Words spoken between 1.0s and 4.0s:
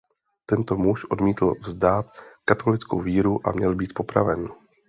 odmítl vzdát katolickou víru a měl být